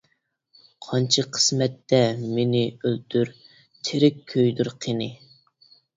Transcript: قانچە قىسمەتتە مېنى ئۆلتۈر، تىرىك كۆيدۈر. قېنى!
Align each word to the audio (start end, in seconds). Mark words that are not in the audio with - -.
قانچە 0.85 1.23
قىسمەتتە 1.35 1.99
مېنى 2.37 2.63
ئۆلتۈر، 2.79 3.35
تىرىك 3.89 4.19
كۆيدۈر. 4.33 4.73
قېنى! 4.87 5.13